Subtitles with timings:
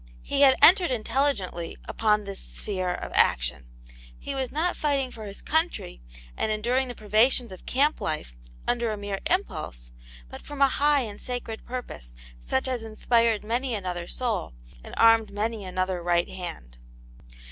[0.23, 3.67] He had entered intelligently upon this sphere of action;
[4.17, 6.01] he was not fighting for his country
[6.35, 8.35] and enduring the privations of camp life
[8.67, 9.91] under a mere impulse,
[10.27, 14.53] but from a high and sacred purpose such as inspired many another soul,
[14.83, 16.79] and armed many another right hand.